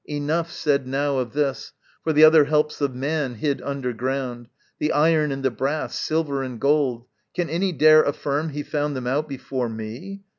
Enough 0.09 0.51
said 0.51 0.87
now 0.87 1.19
of 1.19 1.33
this 1.33 1.73
For 2.03 2.11
the 2.13 2.23
other 2.23 2.45
helps 2.45 2.81
of 2.81 2.95
man 2.95 3.35
hid 3.35 3.61
underground, 3.61 4.47
The 4.79 4.91
iron 4.93 5.31
and 5.31 5.43
the 5.45 5.51
brass, 5.51 5.93
silver 5.95 6.41
and 6.41 6.59
gold, 6.59 7.05
Can 7.35 7.51
any 7.51 7.71
dare 7.71 8.01
affirm 8.01 8.49
he 8.49 8.63
found 8.63 8.95
them 8.95 9.05
out 9.05 9.29
Before 9.29 9.69
me? 9.69 10.23